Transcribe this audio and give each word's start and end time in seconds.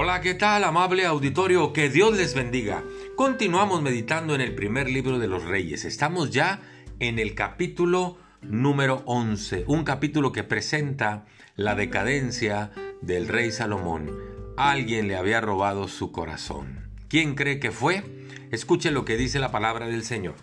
Hola, 0.00 0.20
¿qué 0.20 0.34
tal, 0.34 0.62
amable 0.62 1.04
auditorio? 1.06 1.72
Que 1.72 1.90
Dios 1.90 2.16
les 2.16 2.32
bendiga. 2.32 2.84
Continuamos 3.16 3.82
meditando 3.82 4.32
en 4.36 4.40
el 4.40 4.54
primer 4.54 4.88
libro 4.88 5.18
de 5.18 5.26
los 5.26 5.42
reyes. 5.42 5.84
Estamos 5.84 6.30
ya 6.30 6.60
en 7.00 7.18
el 7.18 7.34
capítulo 7.34 8.16
número 8.40 9.02
11, 9.06 9.64
un 9.66 9.82
capítulo 9.82 10.30
que 10.30 10.44
presenta 10.44 11.26
la 11.56 11.74
decadencia 11.74 12.70
del 13.00 13.26
rey 13.26 13.50
Salomón. 13.50 14.16
Alguien 14.56 15.08
le 15.08 15.16
había 15.16 15.40
robado 15.40 15.88
su 15.88 16.12
corazón. 16.12 16.92
¿Quién 17.08 17.34
cree 17.34 17.58
que 17.58 17.72
fue? 17.72 18.04
Escuche 18.52 18.92
lo 18.92 19.04
que 19.04 19.16
dice 19.16 19.40
la 19.40 19.50
palabra 19.50 19.88
del 19.88 20.04
Señor. 20.04 20.36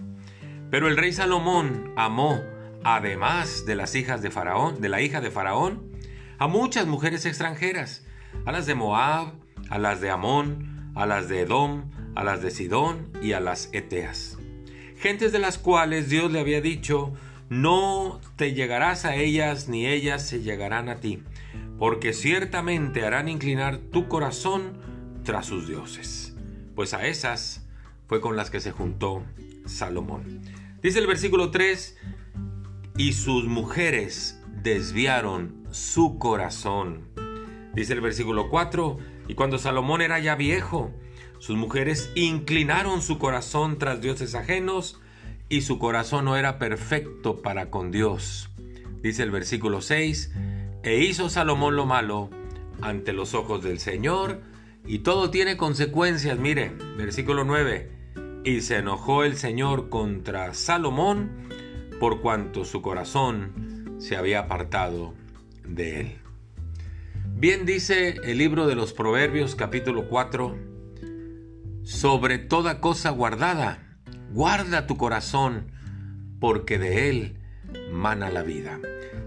Pero 0.70 0.90
el 0.90 0.98
rey 0.98 1.14
Salomón 1.14 1.94
amó, 1.96 2.42
además 2.84 3.66
de 3.66 3.76
las 3.76 3.96
hijas 3.96 4.22
de 4.22 4.32
Faraón, 4.32 4.82
de 4.82 4.90
la 4.90 5.00
hija 5.00 5.22
de 5.22 5.32
Faraón, 5.32 5.94
a 6.40 6.48
muchas 6.48 6.88
mujeres 6.88 7.26
extranjeras, 7.26 8.06
a 8.46 8.52
las 8.52 8.66
de 8.66 8.76
Moab, 8.76 9.45
a 9.70 9.78
las 9.78 10.02
de 10.02 10.10
Amón, 10.10 10.92
a 10.96 11.06
las 11.06 11.30
de 11.30 11.42
Edom, 11.42 11.92
a 12.16 12.24
las 12.24 12.42
de 12.42 12.52
Sidón 12.52 13.10
y 13.22 13.34
a 13.34 13.40
las 13.40 13.70
Eteas. 13.74 14.38
Gentes 14.98 15.32
de 15.32 15.40
las 15.40 15.58
cuales 15.58 16.10
Dios 16.10 16.32
le 16.32 16.40
había 16.40 16.62
dicho, 16.62 17.14
no 17.50 18.22
te 18.38 18.54
llegarás 18.54 19.06
a 19.06 19.16
ellas 19.16 19.68
ni 19.68 19.86
ellas 19.86 20.28
se 20.28 20.42
llegarán 20.42 20.90
a 20.90 20.98
ti, 20.98 21.22
porque 21.78 22.14
ciertamente 22.14 23.06
harán 23.06 23.28
inclinar 23.28 23.78
tu 23.78 24.08
corazón 24.08 24.80
tras 25.24 25.46
sus 25.46 25.68
dioses. 25.68 26.36
Pues 26.76 26.94
a 26.94 27.06
esas 27.06 27.68
fue 28.08 28.22
con 28.22 28.36
las 28.36 28.50
que 28.50 28.62
se 28.62 28.72
juntó 28.72 29.24
Salomón. 29.66 30.42
Dice 30.82 31.00
el 31.00 31.08
versículo 31.08 31.52
3, 31.52 31.98
y 32.98 33.14
sus 33.14 33.46
mujeres 33.46 34.40
desviaron 34.64 35.66
su 35.72 36.18
corazón. 36.18 37.10
Dice 37.74 37.94
el 37.94 38.02
versículo 38.02 38.50
4, 38.50 38.98
y 39.28 39.36
cuando 39.36 39.58
Salomón 39.58 40.02
era 40.02 40.20
ya 40.20 40.36
viejo, 40.36 40.92
sus 41.40 41.58
mujeres 41.58 42.12
inclinaron 42.16 43.02
su 43.02 43.18
corazón 43.20 43.78
tras 43.78 44.02
dioses 44.02 44.36
ajenos 44.36 45.00
y 45.50 45.62
su 45.62 45.80
corazón 45.80 46.26
no 46.26 46.38
era 46.38 46.58
perfecto 46.60 47.42
para 47.42 47.70
con 47.70 47.92
Dios. 47.92 48.50
Dice 49.02 49.24
el 49.24 49.32
versículo 49.32 49.82
6, 49.82 50.32
e 50.84 51.00
hizo 51.00 51.30
Salomón 51.30 51.76
lo 51.76 51.86
malo 51.86 52.30
ante 52.82 53.14
los 53.14 53.34
ojos 53.34 53.64
del 53.64 53.80
Señor 53.80 54.42
y 54.86 55.00
todo 55.00 55.30
tiene 55.30 55.58
consecuencias. 55.58 56.40
Mire, 56.40 56.72
versículo 56.98 57.44
9, 57.44 57.92
y 58.44 58.62
se 58.62 58.78
enojó 58.78 59.24
el 59.24 59.38
Señor 59.38 59.90
contra 59.90 60.54
Salomón 60.54 61.50
por 62.00 62.22
cuanto 62.22 62.66
su 62.66 62.82
corazón 62.82 63.96
se 64.00 64.16
había 64.16 64.40
apartado 64.40 65.14
de 65.64 66.02
él. 66.02 66.25
Bien 67.34 67.66
dice 67.66 68.16
el 68.24 68.38
libro 68.38 68.68
de 68.68 68.76
los 68.76 68.94
Proverbios 68.94 69.56
capítulo 69.56 70.08
4, 70.08 70.58
sobre 71.84 72.38
toda 72.38 72.80
cosa 72.80 73.10
guardada, 73.10 73.98
guarda 74.32 74.88
tu 74.88 74.98
corazón, 74.98 75.72
porque 76.40 76.78
de 76.78 77.10
él 77.10 77.40
mana 77.92 78.30
la 78.30 78.44
vida. 78.44 78.80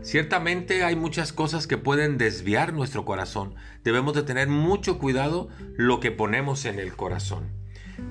Ciertamente 0.03 0.85
hay 0.85 0.97
muchas 0.97 1.33
cosas 1.33 1.67
que 1.67 1.77
pueden 1.77 2.19
desviar 2.19 2.73
nuestro 2.73 3.05
corazón. 3.05 3.55
Debemos 3.85 4.15
de 4.15 4.23
tener 4.23 4.49
mucho 4.49 4.99
cuidado 4.99 5.49
lo 5.77 6.01
que 6.01 6.11
ponemos 6.11 6.65
en 6.65 6.79
el 6.79 6.95
corazón. 6.95 7.49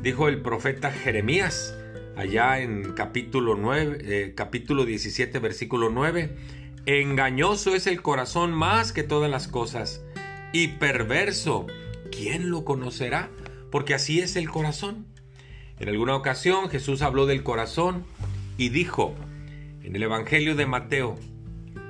Dijo 0.02 0.28
el 0.28 0.42
profeta 0.42 0.92
Jeremías 0.92 1.76
allá 2.18 2.60
en 2.60 2.94
capítulo 2.94 3.56
9, 3.56 3.98
eh, 4.02 4.34
capítulo 4.36 4.86
17, 4.86 5.40
versículo 5.40 5.90
9, 5.90 6.36
Engañoso 6.88 7.76
es 7.76 7.86
el 7.86 8.02
corazón 8.02 8.54
más 8.54 8.94
que 8.94 9.04
todas 9.04 9.30
las 9.30 9.50
cosas, 9.50 10.02
y 10.54 10.70
perverso, 10.70 11.68
¿quién 12.14 12.50
lo 12.50 12.64
conocerá? 12.64 13.30
Porque 13.70 13.94
así 13.94 14.22
es 14.22 14.38
el 14.38 14.50
corazón. 14.50 15.06
En 15.82 15.90
alguna 15.90 16.16
ocasión 16.16 16.70
Jesús 16.70 17.02
habló 17.02 17.26
del 17.26 17.44
corazón 17.44 18.06
y 18.58 18.70
dijo, 18.70 19.14
en 19.84 19.98
el 19.98 20.04
Evangelio 20.04 20.56
de 20.56 20.66
Mateo, 20.66 21.16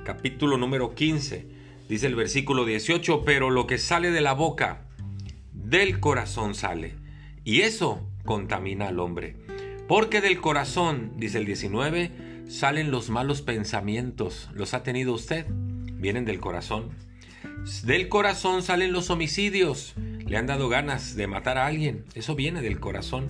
capítulo 0.04 0.58
número 0.58 0.96
15, 0.96 1.46
dice 1.88 2.08
el 2.08 2.16
versículo 2.16 2.66
18, 2.66 3.24
pero 3.24 3.52
lo 3.52 3.68
que 3.68 3.78
sale 3.78 4.10
de 4.10 4.22
la 4.22 4.34
boca, 4.34 4.88
del 5.54 6.00
corazón 6.00 6.56
sale, 6.56 6.96
y 7.44 7.62
eso 7.62 8.02
contamina 8.26 8.88
al 8.88 9.00
hombre. 9.00 9.36
Porque 9.88 10.20
del 10.20 10.42
corazón, 10.42 11.14
dice 11.16 11.38
el 11.38 11.46
19, 11.46 12.12
salen 12.50 12.92
los 12.92 13.10
malos 13.10 13.42
pensamientos. 13.42 14.50
¿Los 14.54 14.74
ha 14.74 14.84
tenido 14.84 15.14
usted? 15.14 15.46
Vienen 15.50 16.26
del 16.26 16.42
corazón. 16.42 16.90
Del 17.84 18.10
corazón 18.10 18.64
salen 18.64 18.92
los 18.92 19.10
homicidios. 19.10 19.94
Le 19.98 20.36
han 20.36 20.46
dado 20.46 20.68
ganas 20.68 21.16
de 21.16 21.28
matar 21.28 21.58
a 21.58 21.68
alguien. 21.68 22.04
Eso 22.16 22.36
viene 22.36 22.62
del 22.62 22.82
corazón. 22.82 23.28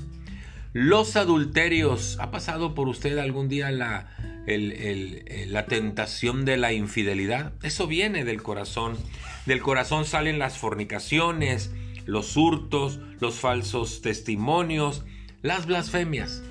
Los 0.74 1.16
adulterios. 1.16 2.18
¿Ha 2.20 2.32
pasado 2.32 2.74
por 2.74 2.88
usted 2.88 3.20
algún 3.20 3.50
día 3.50 3.70
la, 3.70 4.10
la 4.48 5.66
tentación 5.68 6.44
de 6.44 6.58
la 6.58 6.74
infidelidad? 6.74 7.54
Eso 7.62 7.86
viene 7.86 8.26
del 8.26 8.42
corazón. 8.42 8.98
Del 9.46 9.62
corazón 9.62 10.06
salen 10.06 10.40
las 10.40 10.58
fornicaciones, 10.58 11.72
los 12.08 12.36
hurtos, 12.36 13.00
los 13.20 13.36
falsos 13.36 14.02
testimonios, 14.02 15.06
las 15.42 15.66
blasfemias. 15.66 16.42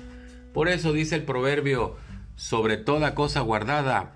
Por 0.53 0.69
eso 0.69 0.93
dice 0.93 1.15
el 1.15 1.23
proverbio, 1.23 1.97
sobre 2.35 2.77
toda 2.77 3.15
cosa 3.15 3.41
guardada, 3.41 4.15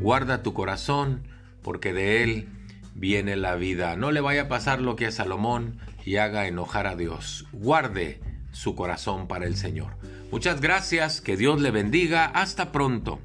guarda 0.00 0.42
tu 0.42 0.52
corazón, 0.52 1.22
porque 1.62 1.92
de 1.92 2.22
él 2.22 2.48
viene 2.94 3.36
la 3.36 3.54
vida. 3.56 3.96
No 3.96 4.10
le 4.10 4.20
vaya 4.20 4.42
a 4.42 4.48
pasar 4.48 4.80
lo 4.80 4.96
que 4.96 5.06
a 5.06 5.12
Salomón 5.12 5.78
y 6.04 6.16
haga 6.16 6.46
enojar 6.46 6.86
a 6.86 6.96
Dios. 6.96 7.46
Guarde 7.52 8.20
su 8.52 8.74
corazón 8.74 9.28
para 9.28 9.46
el 9.46 9.56
Señor. 9.56 9.96
Muchas 10.30 10.60
gracias, 10.60 11.20
que 11.20 11.36
Dios 11.36 11.60
le 11.60 11.70
bendiga. 11.70 12.26
Hasta 12.26 12.72
pronto. 12.72 13.20